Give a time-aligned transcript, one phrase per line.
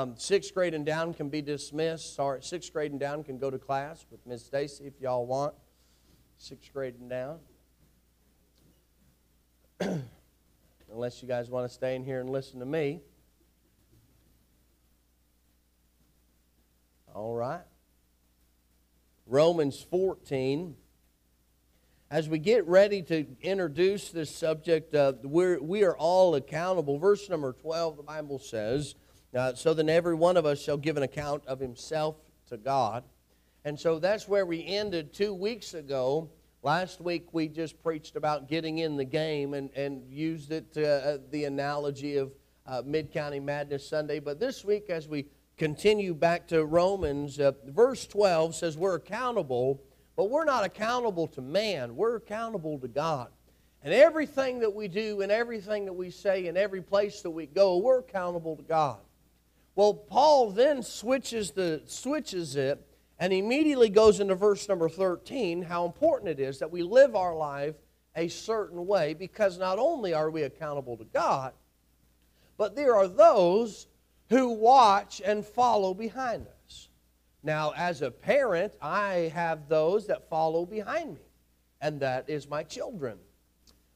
[0.00, 2.14] Um, sixth grade and down can be dismissed.
[2.14, 5.52] Sorry, sixth grade and down can go to class with Miss Stacy if y'all want.
[6.38, 7.38] Sixth grade and down.
[10.90, 13.02] Unless you guys want to stay in here and listen to me.
[17.14, 17.60] All right.
[19.26, 20.76] Romans 14.
[22.10, 26.98] As we get ready to introduce this subject, uh, we're, we are all accountable.
[26.98, 28.94] Verse number 12, the Bible says,
[29.34, 32.16] uh, So then every one of us shall give an account of himself
[32.48, 33.04] to God.
[33.64, 36.30] And so that's where we ended two weeks ago.
[36.62, 40.88] Last week we just preached about getting in the game and, and used it to,
[40.88, 42.32] uh, the analogy of
[42.66, 44.20] uh, Mid County Madness Sunday.
[44.20, 45.26] But this week, as we
[45.56, 49.82] continue back to Romans, uh, verse 12 says we're accountable,
[50.16, 53.28] but we're not accountable to man, we're accountable to God.
[53.82, 57.46] And everything that we do and everything that we say and every place that we
[57.46, 58.98] go, we're accountable to God.
[59.74, 62.86] Well, Paul then switches, the, switches it
[63.18, 67.36] and immediately goes into verse number 13 how important it is that we live our
[67.36, 67.76] life
[68.16, 71.52] a certain way because not only are we accountable to God,
[72.56, 73.86] but there are those
[74.28, 76.88] who watch and follow behind us.
[77.42, 81.20] Now, as a parent, I have those that follow behind me,
[81.80, 83.18] and that is my children.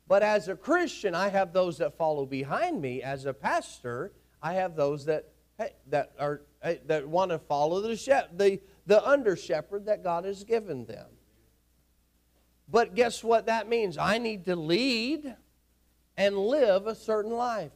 [0.09, 3.03] But as a Christian, I have those that follow behind me.
[3.03, 7.81] As a pastor, I have those that hey, that are hey, that want to follow
[7.81, 11.07] the the the under shepherd that God has given them.
[12.69, 13.99] But guess what that means?
[13.99, 15.37] I need to lead
[16.17, 17.73] and live a certain life.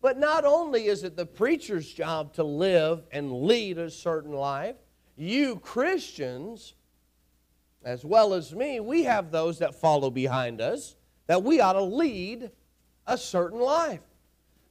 [0.00, 4.76] But not only is it the preacher's job to live and lead a certain life,
[5.16, 6.74] you Christians,
[7.84, 11.82] as well as me, we have those that follow behind us that we ought to
[11.82, 12.50] lead
[13.06, 14.00] a certain life.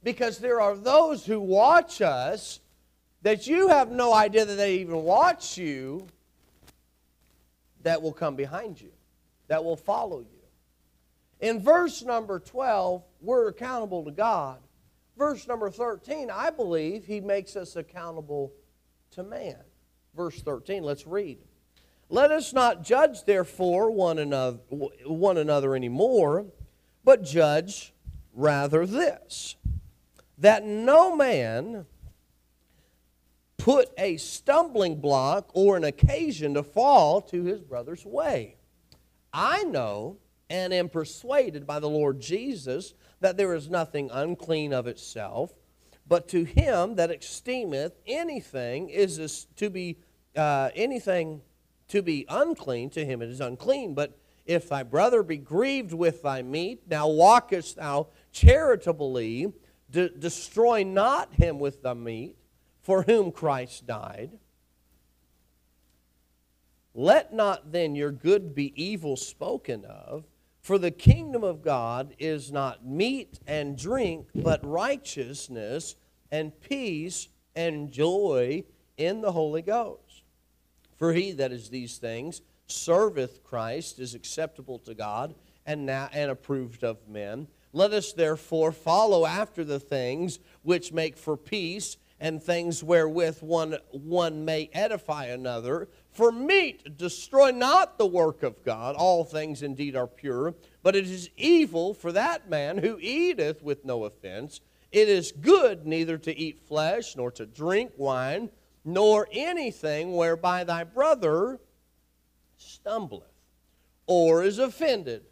[0.02, 2.60] Because there are those who watch us
[3.22, 6.06] that you have no idea that they even watch you
[7.82, 8.90] that will come behind you,
[9.48, 10.26] that will follow you.
[11.40, 14.58] In verse number 12, we're accountable to God
[15.16, 18.52] verse number 13, I believe he makes us accountable
[19.12, 19.58] to man.
[20.16, 21.38] Verse 13, let's read.
[22.08, 26.46] Let us not judge, therefore, one another, one another anymore,
[27.04, 27.92] but judge
[28.34, 29.56] rather this
[30.42, 31.86] that no man
[33.58, 38.56] put a stumbling block or an occasion to fall to his brother's way.
[39.32, 40.18] I know
[40.50, 45.52] and am persuaded by the Lord Jesus that there is nothing unclean of itself,
[46.08, 49.98] but to him that esteemeth anything is to be
[50.34, 51.40] uh, anything
[51.86, 53.94] to be unclean, to him it is unclean.
[53.94, 59.52] But if thy brother be grieved with thy meat, now walkest thou charitably,
[59.92, 62.36] de- destroy not him with the meat,
[62.80, 64.32] for whom Christ died.
[66.94, 70.24] Let not then your good be evil spoken of,
[70.60, 75.96] for the kingdom of God is not meat and drink, but righteousness
[76.30, 78.64] and peace and joy
[78.96, 80.22] in the Holy Ghost.
[80.96, 85.34] For he that is these things serveth Christ, is acceptable to God,
[85.66, 87.48] and, now, and approved of men.
[87.72, 93.78] Let us therefore follow after the things which make for peace and things wherewith one,
[93.90, 95.88] one may edify another.
[96.12, 98.94] For meat destroy not the work of God.
[98.94, 103.84] All things indeed are pure, but it is evil for that man who eateth with
[103.84, 104.60] no offense.
[104.92, 108.50] It is good neither to eat flesh, nor to drink wine,
[108.84, 111.58] nor anything whereby thy brother
[112.56, 113.32] stumbleth,
[114.06, 115.24] or is offended,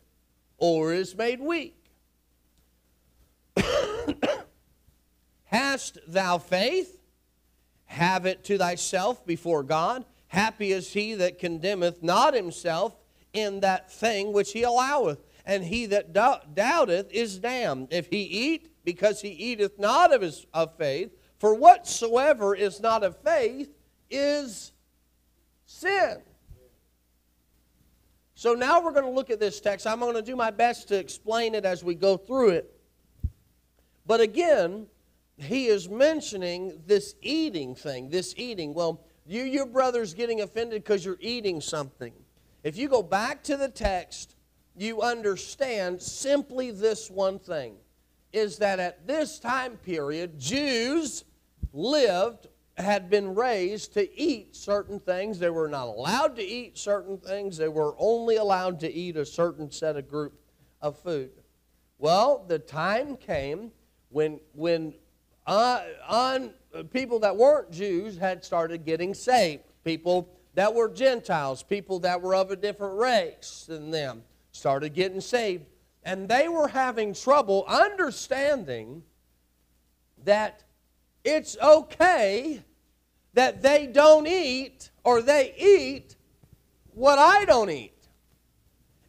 [0.57, 1.80] or is made weak.
[5.51, 7.01] Hast thou faith?
[7.87, 10.05] Have it to thyself before God.
[10.29, 12.95] Happy is he that condemneth not himself
[13.33, 15.19] in that thing which he alloweth.
[15.45, 17.89] And he that doubteth is damned.
[17.91, 21.11] If he eat, because he eateth not of his of faith,
[21.41, 23.75] for whatsoever is not of faith
[24.09, 24.71] is
[25.67, 26.19] sin.
[28.37, 29.85] So now we're going to look at this text.
[29.85, 32.73] I'm going to do my best to explain it as we go through it.
[34.07, 34.87] But again,
[35.43, 38.75] he is mentioning this eating thing, this eating.
[38.75, 42.13] Well, you, your brother's getting offended because you're eating something.
[42.63, 44.37] If you go back to the text,
[44.77, 47.77] you understand simply this one thing
[48.33, 51.25] is that at this time period, Jews
[51.73, 52.47] lived,
[52.77, 55.39] had been raised to eat certain things.
[55.39, 59.27] They were not allowed to eat certain things, they were only allowed to eat a
[59.27, 60.33] certain set of group
[60.81, 61.31] of food.
[61.99, 63.73] Well, the time came
[64.09, 64.95] when, when
[65.51, 66.53] uh, un,
[66.93, 69.65] people that weren't Jews had started getting saved.
[69.83, 75.21] People that were Gentiles, people that were of a different race than them, started getting
[75.21, 75.65] saved.
[76.05, 79.03] And they were having trouble understanding
[80.25, 80.63] that
[81.25, 82.63] it's okay
[83.35, 86.15] that they don't eat or they eat
[86.95, 88.09] what I don't eat.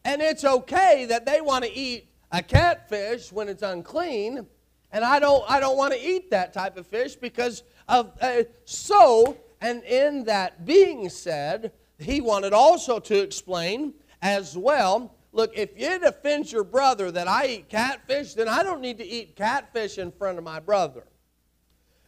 [0.04, 4.48] And it's okay that they want to eat a catfish when it's unclean,
[4.92, 8.44] and I don't I don't want to eat that type of fish because of uh,
[8.66, 15.70] so and in that being said, he wanted also to explain as well look, if
[15.76, 19.98] it offends your brother that I eat catfish, then I don't need to eat catfish
[19.98, 21.04] in front of my brother.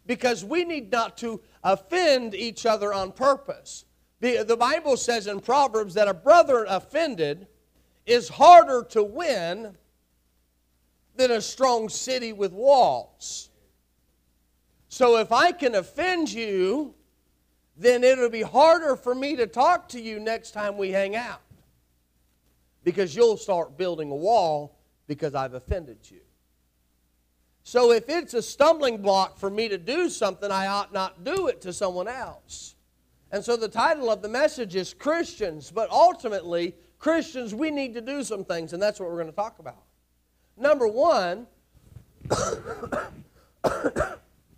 [0.05, 3.85] Because we need not to offend each other on purpose.
[4.19, 7.47] The, the Bible says in Proverbs that a brother offended
[8.05, 9.77] is harder to win
[11.15, 13.49] than a strong city with walls.
[14.89, 16.93] So if I can offend you,
[17.77, 21.41] then it'll be harder for me to talk to you next time we hang out.
[22.83, 24.77] Because you'll start building a wall
[25.07, 26.19] because I've offended you.
[27.63, 31.47] So if it's a stumbling block for me to do something, I ought not do
[31.47, 32.75] it to someone else.
[33.31, 38.01] And so the title of the message is Christians, but ultimately, Christians, we need to
[38.01, 39.83] do some things, and that's what we're going to talk about.
[40.57, 41.47] Number one,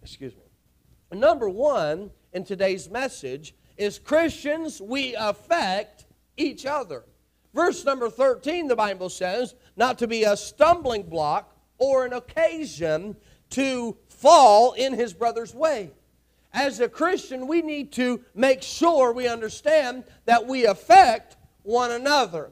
[0.01, 1.18] excuse me.
[1.18, 6.06] Number one in today's message is Christians, we affect
[6.38, 7.03] each other.
[7.53, 13.15] Verse number 13, the Bible says, not to be a stumbling block or an occasion
[13.51, 15.92] to fall in his brother's way.
[16.53, 22.51] As a Christian, we need to make sure we understand that we affect one another.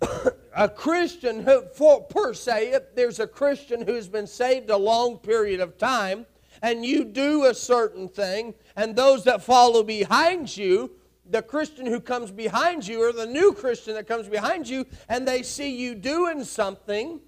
[0.54, 5.18] a Christian who, for, per se, if there's a Christian who's been saved a long
[5.18, 6.26] period of time,
[6.62, 10.90] and you do a certain thing, and those that follow behind you,
[11.28, 15.26] the Christian who comes behind you, or the new Christian that comes behind you, and
[15.26, 17.20] they see you doing something,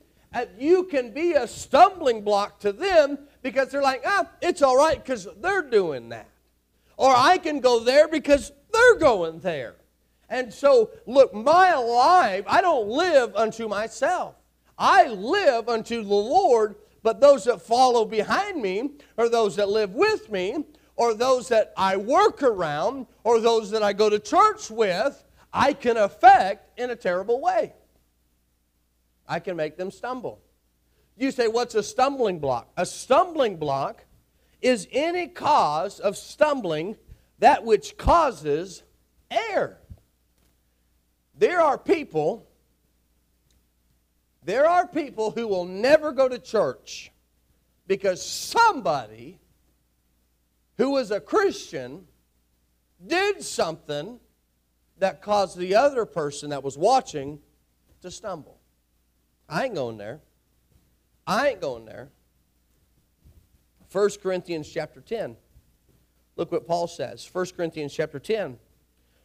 [0.59, 5.03] you can be a stumbling block to them because they're like, ah, it's all right
[5.03, 6.29] because they're doing that.
[6.97, 9.77] Or I can go there because they're going there.
[10.32, 14.34] And so, look, my life, I don't live unto myself.
[14.79, 19.94] I live unto the Lord, but those that follow behind me, or those that live
[19.94, 20.64] with me,
[20.96, 25.75] or those that I work around, or those that I go to church with, I
[25.75, 27.75] can affect in a terrible way.
[29.29, 30.40] I can make them stumble.
[31.19, 32.73] You say, what's a stumbling block?
[32.79, 34.06] A stumbling block
[34.62, 36.96] is any cause of stumbling
[37.38, 38.82] that which causes
[39.31, 39.81] error.
[41.43, 42.47] There are people,
[44.44, 47.11] there are people who will never go to church
[47.89, 49.41] because somebody
[50.79, 52.06] who was a Christian
[53.05, 54.21] did something
[54.99, 57.41] that caused the other person that was watching
[58.03, 58.61] to stumble.
[59.49, 60.21] I ain't going there.
[61.27, 62.11] I ain't going there.
[63.91, 65.37] 1 Corinthians chapter 10.
[66.37, 67.29] Look what Paul says.
[67.33, 68.61] 1 Corinthians chapter 10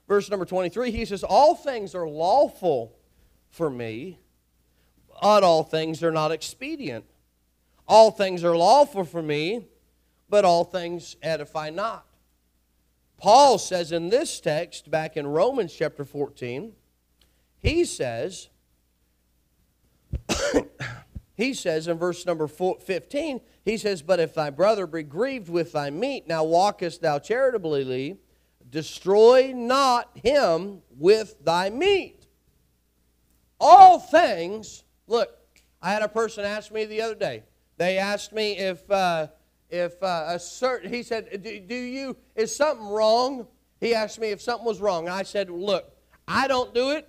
[0.07, 2.95] verse number 23, he says, All things are lawful
[3.50, 4.19] for me,
[5.21, 7.06] but all things are not expedient.
[7.88, 9.65] All things are lawful for me,
[10.30, 12.06] but all things edify not.
[13.18, 16.73] Paul says in this text, back in Romans chapter 14,
[17.59, 18.49] he says,
[21.35, 25.71] he says in verse number 15, he says, But if thy brother be grieved with
[25.71, 28.18] thy meat, now walkest thou charitably
[28.69, 32.28] Destroy not him with thy meat.
[33.59, 35.30] All things, look,
[35.81, 37.44] I had a person ask me the other day.
[37.78, 39.28] They asked me if, uh,
[39.69, 43.47] if uh, a certain, he said, do, do you, is something wrong?
[43.80, 45.07] He asked me if something was wrong.
[45.07, 45.92] I said, look,
[46.28, 47.07] I don't do it.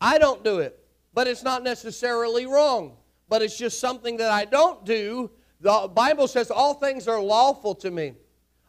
[0.00, 0.78] I don't do it.
[1.12, 2.96] But it's not necessarily wrong.
[3.28, 5.30] But it's just something that I don't do.
[5.60, 8.14] The Bible says all things are lawful to me.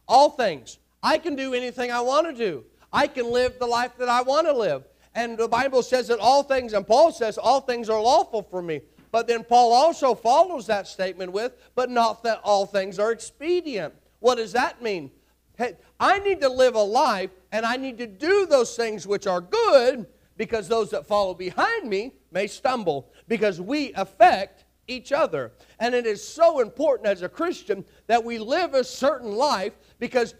[0.08, 0.78] All things.
[1.06, 2.64] I can do anything I want to do.
[2.92, 4.82] I can live the life that I want to live.
[5.14, 8.60] And the Bible says that all things, and Paul says all things are lawful for
[8.60, 8.80] me.
[9.12, 13.94] But then Paul also follows that statement with, but not that all things are expedient.
[14.18, 15.12] What does that mean?
[15.56, 19.28] Hey, I need to live a life and I need to do those things which
[19.28, 25.52] are good because those that follow behind me may stumble because we affect each other.
[25.78, 30.34] And it is so important as a Christian that we live a certain life because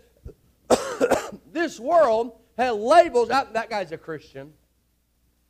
[1.53, 3.29] this world has labels.
[3.29, 4.53] That, that guy's a Christian.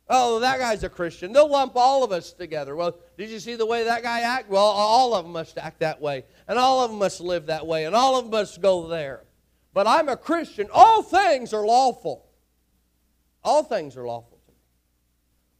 [0.09, 1.33] Oh, that guy's a Christian.
[1.33, 2.75] They'll lump all of us together.
[2.75, 4.49] Well, did you see the way that guy act?
[4.49, 7.67] Well, all of them must act that way, and all of them must live that
[7.67, 9.23] way, and all of them must go there.
[9.73, 10.69] But I'm a Christian.
[10.71, 12.25] All things are lawful.
[13.43, 14.57] All things are lawful to me,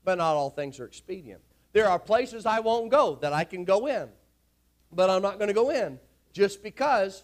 [0.04, 1.42] but not all things are expedient.
[1.74, 4.10] There are places I won't go that I can go in,
[4.92, 6.00] but I'm not going to go in
[6.34, 7.24] just because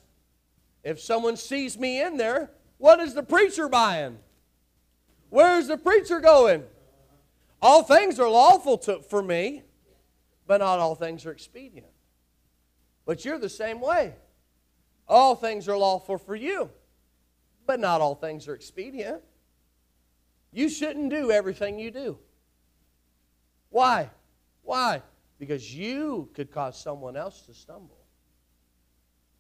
[0.83, 4.19] if someone sees me in there, what is the preacher buying?
[5.29, 6.63] Where's the preacher going?
[7.61, 9.63] All things are lawful to, for me,
[10.45, 11.87] but not all things are expedient.
[13.05, 14.13] But you're the same way.
[15.07, 16.69] All things are lawful for you,
[17.65, 19.21] but not all things are expedient.
[20.51, 22.17] You shouldn't do everything you do.
[23.69, 24.09] Why?
[24.61, 25.01] Why?
[25.39, 28.02] Because you could cause someone else to stumble.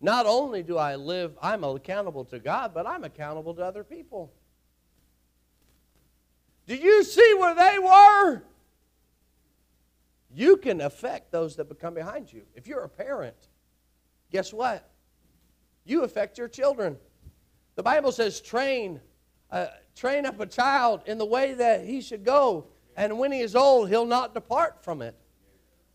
[0.03, 4.33] Not only do I live, I'm accountable to God, but I'm accountable to other people.
[6.67, 8.43] Do you see where they were?
[10.35, 12.41] You can affect those that become behind you.
[12.53, 13.47] If you're a parent,
[14.29, 14.89] guess what?
[15.85, 16.97] You affect your children.
[17.75, 18.99] The Bible says, train,
[19.51, 22.67] uh, train up a child in the way that he should go,
[22.97, 25.15] and when he is old, he'll not depart from it.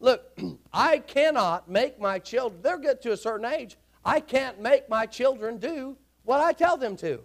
[0.00, 0.38] Look,
[0.72, 5.06] I cannot make my children, they'll get to a certain age, I can't make my
[5.06, 7.20] children do what I tell them to.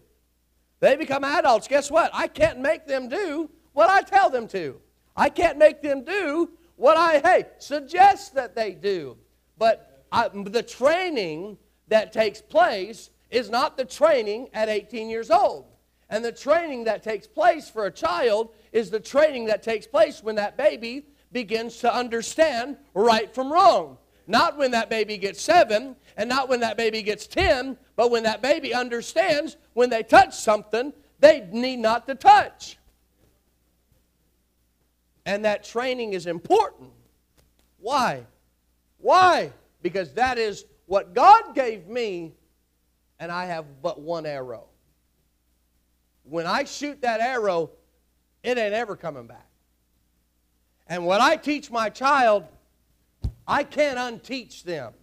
[0.80, 1.68] They become adults.
[1.68, 2.12] Guess what?
[2.14, 4.80] I can't make them do what I tell them to.
[5.16, 9.18] I can't make them do what I, hey, suggest that they do.
[9.58, 15.66] But I, the training that takes place is not the training at 18 years old.
[16.10, 20.22] And the training that takes place for a child is the training that takes place
[20.22, 23.98] when that baby begins to understand right from wrong.
[24.26, 28.24] Not when that baby gets seven, and not when that baby gets ten, but when
[28.24, 32.78] that baby understands when they touch something, they need not to touch.
[35.26, 36.92] And that training is important.
[37.80, 38.26] Why?
[38.98, 39.52] Why?
[39.82, 42.34] Because that is what God gave me,
[43.20, 44.66] and I have but one arrow.
[46.24, 47.72] When I shoot that arrow,
[48.44, 49.48] it ain't ever coming back.
[50.88, 52.46] And what I teach my child,
[53.48, 54.94] I can't unteach them.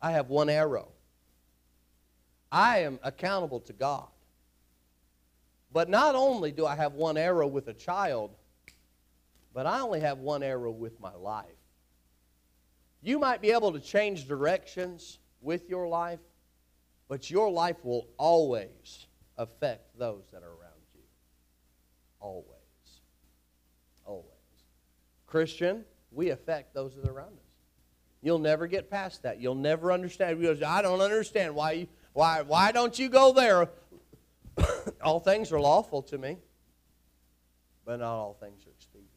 [0.00, 0.88] I have one arrow.
[2.50, 4.08] I am accountable to God.
[5.72, 8.30] But not only do I have one arrow with a child,
[9.54, 11.46] but I only have one arrow with my life.
[13.00, 16.20] You might be able to change directions with your life,
[17.08, 19.06] but your life will always
[19.38, 21.00] affect those that are around you.
[22.20, 22.46] Always.
[24.04, 24.26] Always.
[25.26, 25.84] Christian,
[26.14, 27.52] we affect those that are around us.
[28.22, 29.40] You'll never get past that.
[29.40, 30.40] You'll never understand.
[30.40, 33.68] Because I don't understand why you, why why don't you go there?
[35.02, 36.38] all things are lawful to me,
[37.84, 39.08] but not all things are expedient.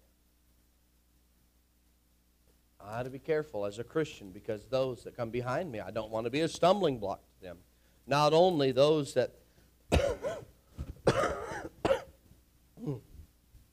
[2.79, 5.91] I have to be careful as a Christian because those that come behind me, I
[5.91, 7.57] don't want to be a stumbling block to them.
[8.07, 9.33] Not only those that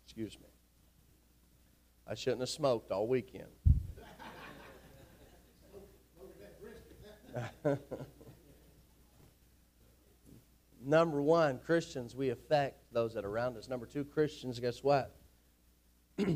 [0.04, 0.51] excuse me.
[2.06, 3.48] I shouldn't have smoked all weekend.
[10.84, 13.68] Number one, Christians, we affect those that are around us.
[13.68, 15.14] Number two, Christians, guess what?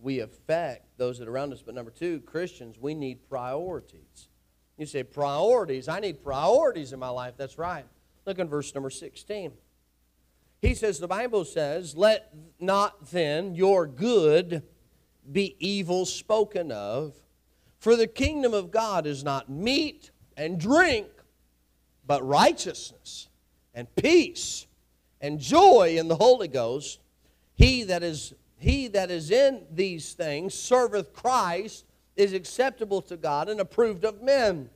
[0.00, 1.62] we affect those that are around us.
[1.62, 4.28] But number two, Christians, we need priorities.
[4.76, 5.88] You say, priorities?
[5.88, 7.34] I need priorities in my life.
[7.38, 7.86] That's right.
[8.26, 9.52] Look in verse number 16.
[10.62, 14.62] He says, the Bible says, Let not then your good
[15.30, 17.14] be evil spoken of,
[17.78, 21.06] for the kingdom of God is not meat and drink
[22.06, 23.28] but righteousness
[23.74, 24.66] and peace
[25.20, 27.00] and joy in the Holy Ghost.
[27.54, 31.84] He that is he that is in these things serveth Christ
[32.16, 34.70] is acceptable to God and approved of men.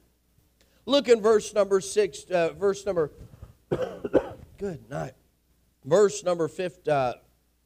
[0.85, 3.11] Look in verse number six, uh, verse number,
[4.59, 5.15] good night,
[5.85, 7.13] verse number 15, uh,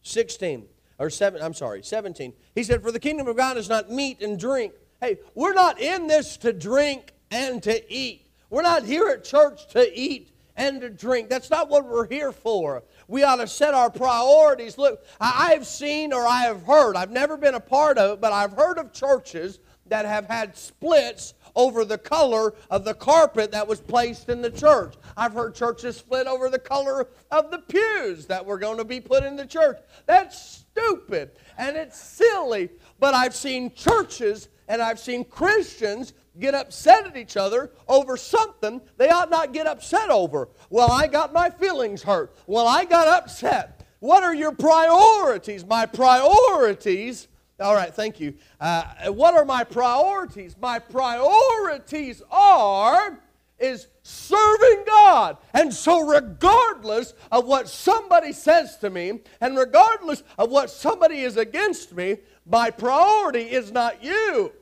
[0.02, 0.66] 16,
[0.98, 2.32] or 7, I'm sorry, 17.
[2.54, 4.72] He said, For the kingdom of God is not meat and drink.
[5.00, 8.26] Hey, we're not in this to drink and to eat.
[8.50, 11.28] We're not here at church to eat and to drink.
[11.28, 12.84] That's not what we're here for.
[13.08, 14.78] We ought to set our priorities.
[14.78, 18.20] Look, I have seen or I have heard, I've never been a part of it,
[18.20, 23.52] but I've heard of churches that have had splits over the color of the carpet
[23.52, 24.94] that was placed in the church.
[25.16, 29.00] I've heard churches split over the color of the pews that were going to be
[29.00, 29.78] put in the church.
[30.06, 37.06] That's stupid and it's silly, but I've seen churches and I've seen Christians get upset
[37.06, 40.48] at each other over something they ought not get upset over.
[40.70, 42.36] Well, I got my feelings hurt.
[42.46, 43.86] Well, I got upset.
[44.00, 45.64] What are your priorities?
[45.64, 47.28] My priorities.
[47.60, 48.34] All right, thank you.
[48.60, 50.56] Uh, what are my priorities?
[50.60, 53.20] My priorities are
[53.58, 55.36] is serving God.
[55.52, 61.36] And so, regardless of what somebody says to me, and regardless of what somebody is
[61.36, 64.52] against me, my priority is not you.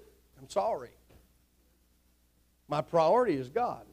[0.41, 0.91] I'm sorry.
[2.69, 3.85] My priority is God.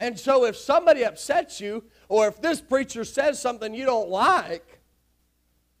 [0.00, 4.80] And so, if somebody upsets you, or if this preacher says something you don't like,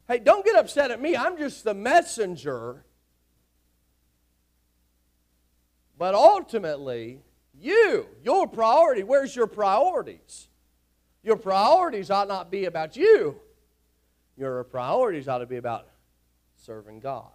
[0.08, 1.16] hey, don't get upset at me.
[1.16, 2.84] I'm just the messenger
[5.96, 7.20] but ultimately,
[7.58, 10.48] you, your priority, where's your priorities?
[11.22, 13.40] Your priorities ought not be about you.
[14.36, 15.86] Your priorities ought to be about
[16.56, 17.30] serving God.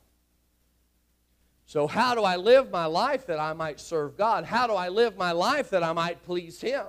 [1.66, 4.44] So, how do I live my life that I might serve God?
[4.44, 6.86] How do I live my life that I might please Him?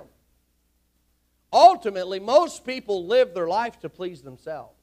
[1.53, 4.80] Ultimately, most people live their life to please themselves.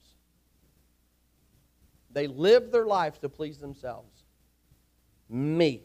[2.10, 4.24] They live their life to please themselves.
[5.28, 5.82] Me.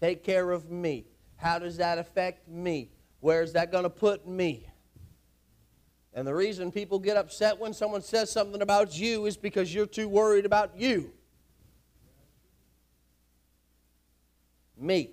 [0.00, 1.06] Take care of me.
[1.36, 2.90] How does that affect me?
[3.20, 4.66] Where's that going to put me?
[6.12, 9.86] And the reason people get upset when someone says something about you is because you're
[9.86, 11.12] too worried about you.
[14.76, 15.10] Me.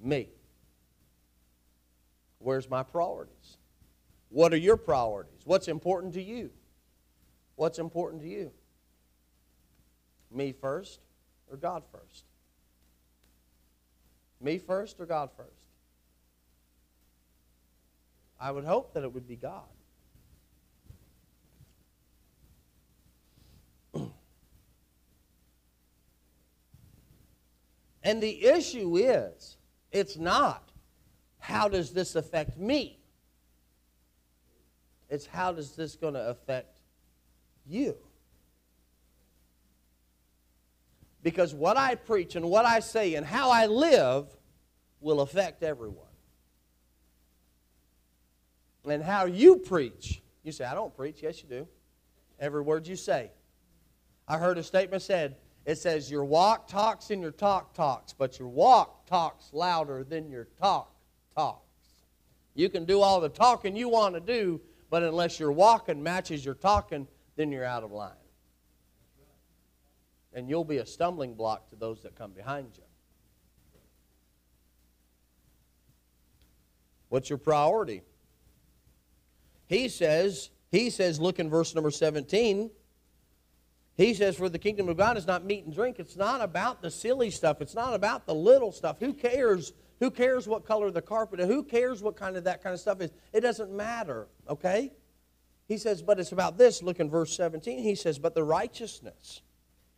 [0.00, 0.28] Me.
[2.38, 3.56] Where's my priorities?
[4.28, 5.40] What are your priorities?
[5.44, 6.50] What's important to you?
[7.54, 8.50] What's important to you?
[10.34, 11.00] Me first
[11.50, 12.24] or God first?
[14.40, 15.50] Me first or God first?
[18.40, 19.62] I would hope that it would be God.
[28.02, 29.56] and the issue is,
[29.92, 30.72] it's not
[31.38, 32.98] how does this affect me?
[35.10, 36.78] It's how does this going to affect
[37.66, 37.96] you?
[41.22, 44.26] Because what I preach and what I say and how I live
[45.00, 46.06] will affect everyone.
[48.84, 51.22] And how you preach, you say, I don't preach.
[51.22, 51.68] Yes, you do.
[52.40, 53.30] Every word you say.
[54.26, 58.40] I heard a statement said, it says, Your walk talks and your talk talks, but
[58.40, 60.92] your walk talks louder than your talk
[61.36, 61.60] talks.
[62.54, 66.44] You can do all the talking you want to do, but unless your walking matches
[66.44, 67.06] your talking,
[67.36, 68.21] then you're out of line
[70.34, 72.84] and you'll be a stumbling block to those that come behind you.
[77.08, 78.02] What's your priority?
[79.66, 82.70] He says, he says, look in verse number 17.
[83.94, 85.98] He says, For the kingdom of God is not meat and drink.
[85.98, 87.60] It's not about the silly stuff.
[87.60, 88.96] It's not about the little stuff.
[89.00, 89.72] Who cares?
[90.00, 91.46] Who cares what color the carpet is?
[91.46, 93.10] Who cares what kind of that kind of stuff is?
[93.32, 94.92] It doesn't matter, okay?
[95.68, 96.82] He says, But it's about this.
[96.82, 97.82] Look in verse 17.
[97.82, 99.42] He says, But the righteousness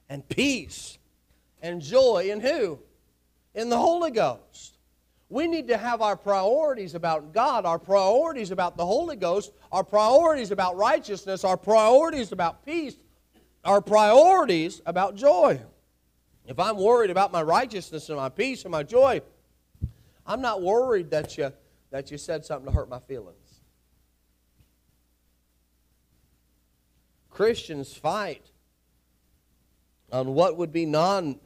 [0.09, 0.99] and peace
[1.63, 2.79] and joy in who?
[3.55, 4.79] In the Holy Ghost.
[5.29, 9.83] We need to have our priorities about God, our priorities about the Holy Ghost, our
[9.83, 12.95] priorities about righteousness, our priorities about peace,
[13.65, 15.61] our priorities about joy.
[16.47, 19.23] If I'm worried about my righteousness and my peace and my joy,
[20.27, 21.53] I'm not worried that you,
[21.91, 23.39] that you said something to hurt my feelings.
[27.31, 28.51] Christians fight
[30.15, 31.41] on what would be non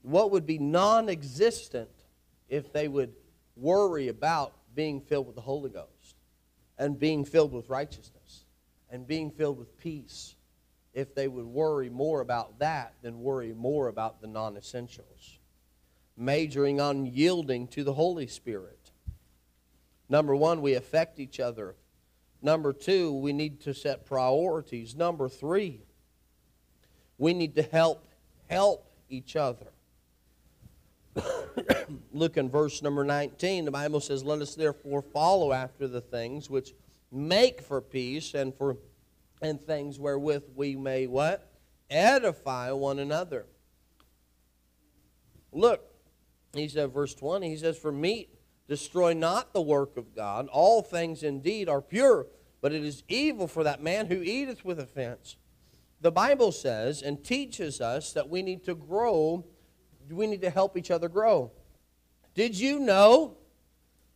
[0.00, 1.90] what would be non-existent
[2.48, 3.12] if they would
[3.56, 6.16] worry about being filled with the Holy Ghost
[6.78, 8.44] and being filled with righteousness
[8.90, 10.36] and being filled with peace.
[10.94, 15.38] If they would worry more about that than worry more about the non-essentials.
[16.16, 18.90] Majoring on yielding to the Holy Spirit.
[20.08, 21.74] Number 1 we affect each other.
[22.40, 24.94] Number 2 we need to set priorities.
[24.94, 25.82] Number 3
[27.18, 28.04] we need to help
[28.48, 29.66] help each other.
[32.12, 33.64] Look in verse number 19.
[33.64, 36.72] The Bible says, Let us therefore follow after the things which
[37.10, 38.76] make for peace and for
[39.40, 41.52] and things wherewith we may what?
[41.90, 43.46] Edify one another.
[45.52, 45.82] Look,
[46.52, 48.30] he said, verse 20, he says, For meat
[48.68, 50.48] destroy not the work of God.
[50.48, 52.26] All things indeed are pure,
[52.60, 55.36] but it is evil for that man who eateth with offense
[56.00, 59.44] the Bible says and teaches us that we need to grow,
[60.10, 61.50] we need to help each other grow.
[62.34, 63.36] Did you know,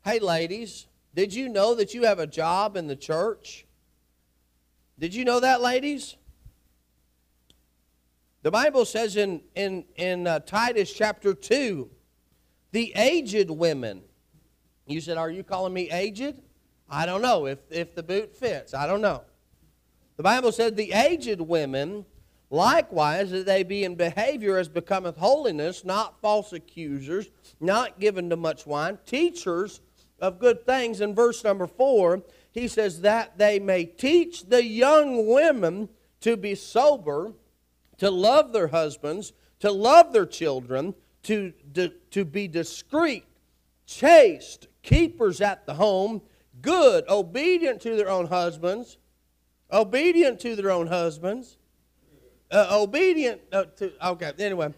[0.04, 3.66] hey ladies, did you know that you have a job in the church?
[4.98, 6.16] Did you know that, ladies?
[8.42, 11.88] The Bible says in, in, in uh, Titus chapter 2,
[12.72, 14.02] the aged women.
[14.86, 16.42] You said, Are you calling me aged?
[16.88, 18.74] I don't know if, if the boot fits.
[18.74, 19.22] I don't know.
[20.16, 22.04] The Bible said the aged women
[22.50, 28.36] likewise that they be in behavior as becometh holiness, not false accusers, not given to
[28.36, 29.80] much wine, teachers
[30.20, 31.00] of good things.
[31.00, 32.22] In verse number four,
[32.52, 35.88] he says that they may teach the young women
[36.20, 37.32] to be sober,
[37.98, 40.94] to love their husbands, to love their children,
[41.24, 43.24] to, to, to be discreet,
[43.86, 46.20] chaste, keepers at the home,
[46.60, 48.98] good, obedient to their own husbands,
[49.72, 51.56] obedient to their own husbands,
[52.50, 53.92] uh, obedient uh, to.
[54.06, 54.72] Okay, anyway,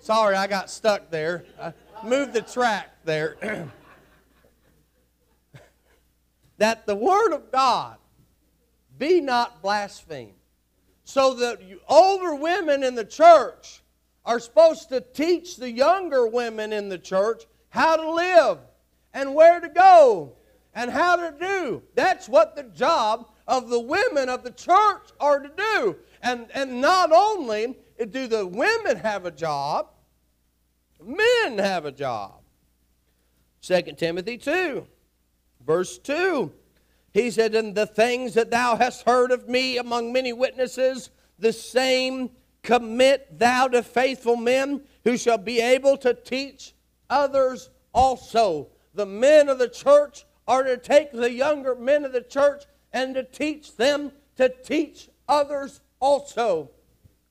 [0.00, 1.44] sorry, I got stuck there.
[1.60, 1.72] I
[2.04, 3.36] moved the track there.
[6.58, 7.96] that the word of God
[8.98, 10.34] be not blasphemed.
[11.04, 13.82] So that older women in the church
[14.24, 18.58] are supposed to teach the younger women in the church how to live
[19.14, 20.34] and where to go
[20.74, 21.82] and how to do.
[21.94, 25.96] That's what the job of the women of the church are to do.
[26.22, 29.88] And, and not only do the women have a job,
[31.04, 32.40] men have a job.
[33.62, 34.86] 2 Timothy 2,
[35.66, 36.52] verse 2.
[37.12, 41.52] He said, And the things that thou hast heard of me among many witnesses, the
[41.52, 42.30] same
[42.62, 46.72] commit thou to faithful men who shall be able to teach
[47.08, 48.68] others also.
[48.94, 53.14] The men of the church are to take the younger men of the church and
[53.14, 56.70] to teach them to teach others also.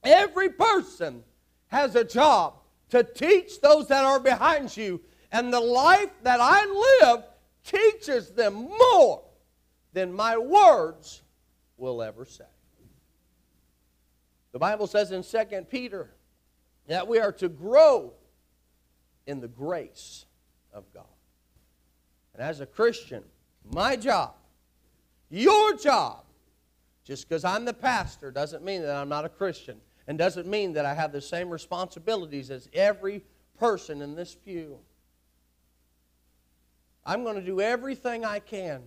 [0.04, 1.24] Every person
[1.68, 2.56] has a job
[2.90, 5.02] to teach those that are behind you.
[5.32, 6.66] And the life that I
[7.02, 7.24] live
[7.64, 9.24] teaches them more
[9.94, 11.22] than my words
[11.78, 12.46] will ever say.
[14.52, 16.10] The Bible says in 2 Peter
[16.88, 18.14] that we are to grow
[19.28, 20.26] in the grace
[20.74, 21.04] of God.
[22.34, 23.24] And as a Christian,
[23.72, 24.34] my job,
[25.30, 26.24] your job,
[27.04, 30.74] just because I'm the pastor doesn't mean that I'm not a Christian and doesn't mean
[30.74, 33.24] that I have the same responsibilities as every
[33.60, 34.80] person in this pew.
[37.06, 38.82] I'm going to do everything I can,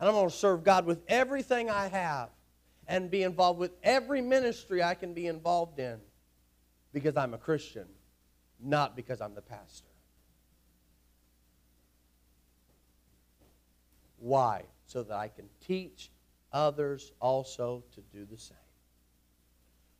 [0.00, 2.30] and I'm going to serve God with everything I have
[2.86, 5.98] and be involved with every ministry I can be involved in
[6.92, 7.86] because I'm a Christian,
[8.60, 9.88] not because I'm the pastor.
[14.18, 14.64] Why?
[14.94, 16.12] So that I can teach
[16.52, 18.56] others also to do the same.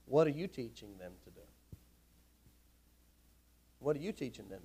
[0.06, 1.40] What are you teaching them to do?
[3.80, 4.60] What are you teaching them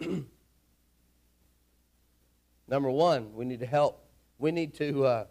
[0.00, 0.20] to do?
[2.68, 4.04] Number one, we need to help.
[4.40, 5.24] We need to uh,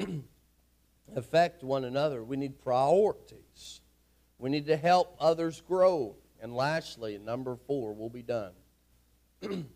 [1.16, 2.22] affect one another.
[2.22, 3.80] We need priorities.
[4.38, 6.16] We need to help others grow.
[6.40, 8.52] And lastly, number four, we'll be done.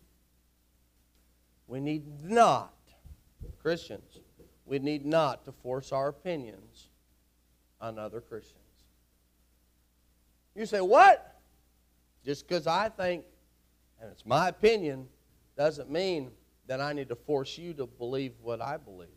[1.67, 2.73] we need not,
[3.61, 4.19] Christians,
[4.65, 6.89] we need not to force our opinions
[7.81, 8.59] on other Christians.
[10.55, 11.41] You say, what?
[12.23, 13.25] Just because I think,
[14.01, 15.07] and it's my opinion,
[15.57, 16.31] doesn't mean
[16.67, 19.09] that I need to force you to believe what I believe.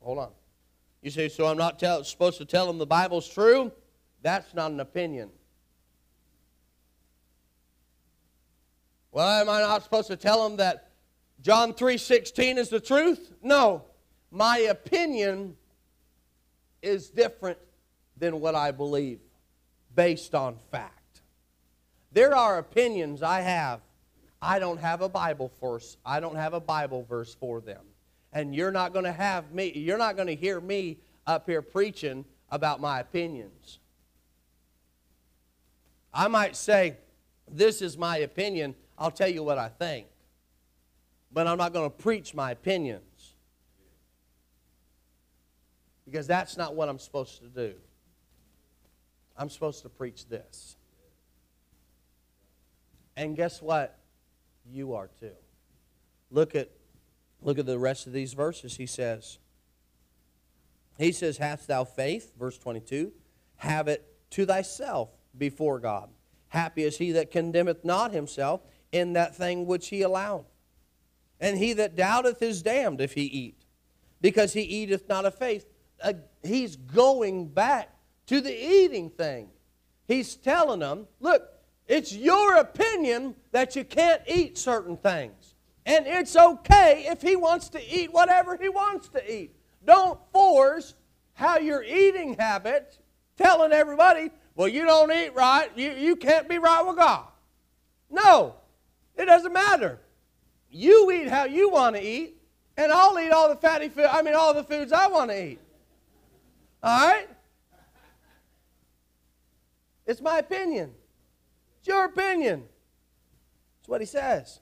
[0.00, 0.30] Hold on.
[1.02, 3.72] You say, so I'm not tell, supposed to tell them the Bible's true?
[4.22, 5.30] That's not an opinion.
[9.12, 10.90] Well, am I not supposed to tell them that
[11.40, 13.32] John 3:16 is the truth?
[13.42, 13.84] No.
[14.30, 15.56] My opinion
[16.82, 17.58] is different
[18.16, 19.20] than what I believe
[19.94, 21.22] based on fact.
[22.12, 23.80] There are opinions I have.
[24.40, 25.96] I don't have a Bible verse.
[26.04, 27.84] I don't have a Bible verse for them.
[28.32, 31.62] And you're not going to have me, you're not going to hear me up here
[31.62, 33.78] preaching about my opinions.
[36.16, 36.96] I might say,
[37.48, 38.74] This is my opinion.
[38.98, 40.06] I'll tell you what I think.
[41.30, 43.34] But I'm not going to preach my opinions.
[46.06, 47.74] Because that's not what I'm supposed to do.
[49.36, 50.76] I'm supposed to preach this.
[53.16, 53.98] And guess what?
[54.72, 55.36] You are too.
[56.30, 56.70] Look at
[57.42, 58.76] look at the rest of these verses.
[58.76, 59.38] He says,
[60.96, 62.32] He says, Hast thou faith?
[62.38, 63.12] Verse 22.
[63.56, 66.08] Have it to thyself before God.
[66.48, 70.44] Happy is he that condemneth not himself in that thing which he allowed.
[71.40, 73.62] And he that doubteth is damned if he eat,
[74.20, 75.66] because he eateth not of faith.
[76.02, 77.94] Uh, he's going back
[78.26, 79.48] to the eating thing.
[80.06, 81.42] He's telling them, look,
[81.86, 85.54] it's your opinion that you can't eat certain things.
[85.84, 89.54] And it's okay if he wants to eat whatever he wants to eat.
[89.84, 90.94] Don't force
[91.34, 92.98] how your eating habit,
[93.36, 95.70] telling everybody well, you don't eat right.
[95.76, 97.26] You, you can't be right with God.
[98.10, 98.54] No,
[99.14, 100.00] it doesn't matter.
[100.70, 102.40] You eat how you want to eat,
[102.76, 105.44] and I'll eat all the fatty food, I mean, all the foods I want to
[105.44, 105.60] eat.
[106.82, 107.28] All right?
[110.06, 110.92] It's my opinion.
[111.80, 112.64] It's your opinion.
[113.78, 114.60] That's what he says.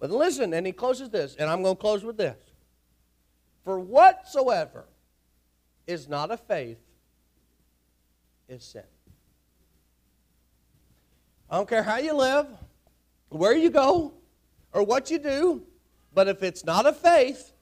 [0.00, 2.38] But listen, and he closes this, and I'm going to close with this.
[3.64, 4.86] For whatsoever
[5.86, 6.78] is not of faith
[8.50, 8.82] is sin.
[11.48, 12.46] I don't care how you live,
[13.28, 14.12] where you go,
[14.72, 15.62] or what you do,
[16.14, 17.52] but if it's not of faith,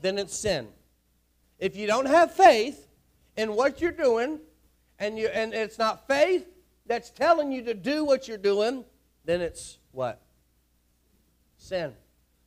[0.00, 0.68] then it's sin.
[1.58, 2.88] If you don't have faith
[3.36, 4.40] in what you're doing,
[4.98, 6.46] and, you, and it's not faith
[6.86, 8.84] that's telling you to do what you're doing,
[9.24, 10.20] then it's what?
[11.56, 11.92] Sin.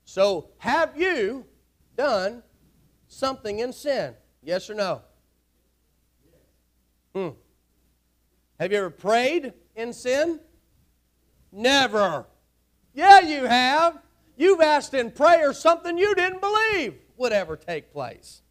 [0.05, 1.45] So, have you
[1.95, 2.43] done
[3.07, 4.13] something in sin?
[4.43, 5.01] Yes or no?
[7.13, 7.29] Hmm.
[8.59, 10.39] Have you ever prayed in sin?
[11.51, 12.25] Never.
[12.93, 13.99] Yeah, you have.
[14.35, 18.41] You've asked in prayer something you didn't believe would ever take place.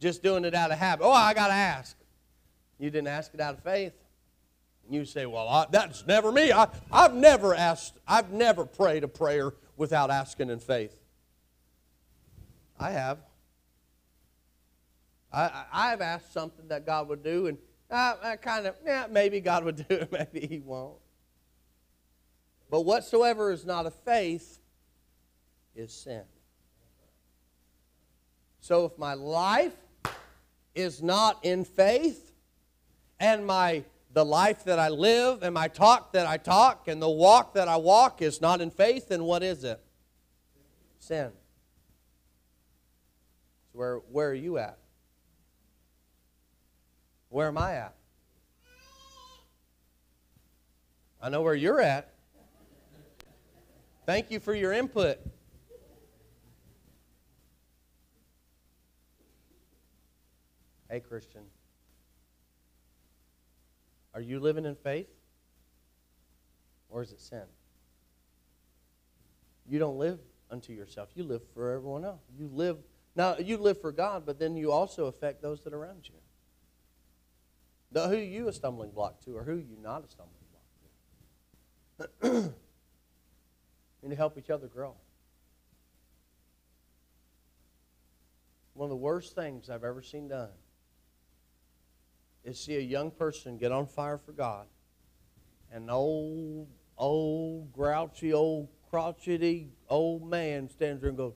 [0.00, 1.04] Just doing it out of habit.
[1.04, 1.96] Oh, I got to ask.
[2.78, 3.92] You didn't ask it out of faith.
[4.86, 6.52] And You say, well, I, that's never me.
[6.52, 10.96] I, I've never asked, I've never prayed a prayer without asking in faith.
[12.78, 13.18] I have.
[15.32, 17.58] I, I've asked something that God would do, and
[17.90, 20.98] I, I kind of, yeah, maybe God would do it, maybe He won't.
[22.70, 24.60] But whatsoever is not of faith
[25.74, 26.22] is sin.
[28.60, 29.76] So if my life
[30.74, 32.30] is not in faith,
[33.20, 37.08] and my the life that I live and my talk that I talk and the
[37.08, 39.80] walk that I walk is not in faith, then what is it?
[40.98, 41.30] Sin.
[43.72, 44.78] So where, where are you at?
[47.30, 47.94] Where am I at?
[51.22, 52.12] I know where you're at.
[54.04, 55.18] Thank you for your input.
[60.88, 61.42] Hey, Christian.
[64.12, 65.08] Are you living in faith?
[66.88, 67.44] Or is it sin?
[69.68, 70.18] You don't live
[70.50, 71.10] unto yourself.
[71.14, 72.22] You live for everyone else.
[72.36, 72.78] You live
[73.14, 76.19] now you live for God, but then you also affect those that are around you.
[77.92, 80.36] Now, who you a stumbling block to, or who you not a stumbling
[81.98, 82.52] block to?
[84.02, 84.94] need to help each other grow.
[88.74, 90.48] One of the worst things I've ever seen done
[92.44, 94.66] is see a young person get on fire for God,
[95.72, 101.34] and an old, old, grouchy, old, crotchety old man stands there and goes,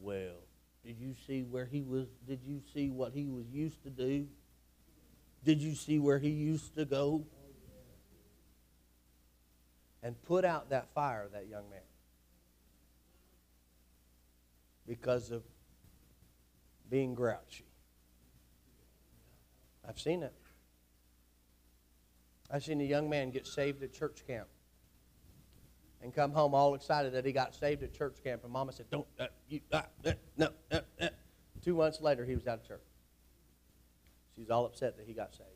[0.00, 0.36] Well,
[0.84, 2.06] did you see where he was?
[2.26, 4.26] Did you see what he was used to do?
[5.44, 7.24] Did you see where he used to go?
[10.02, 11.80] And put out that fire, that young man.
[14.86, 15.42] Because of
[16.90, 17.64] being grouchy.
[19.86, 20.34] I've seen it.
[22.50, 24.48] I've seen a young man get saved at church camp
[26.02, 28.44] and come home all excited that he got saved at church camp.
[28.44, 31.08] And mama said, Don't, uh, you, uh, uh, no, uh, uh.
[31.62, 32.82] Two months later, he was out of church.
[34.36, 35.48] She's all upset that he got saved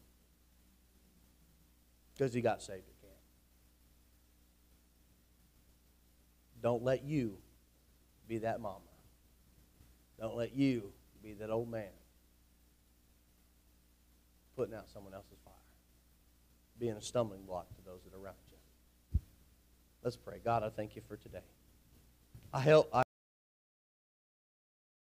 [2.14, 3.14] because he got saved at camp.
[6.62, 7.38] Don't let you
[8.29, 8.81] be that mama.
[10.21, 11.91] Don't let you be that old man
[14.57, 15.55] putting out someone else's fire,
[16.81, 19.21] being a stumbling block to those that are around you.
[20.03, 20.41] Let's pray.
[20.45, 21.45] God, I thank you for today.
[22.53, 22.88] I help.
[22.93, 23.03] I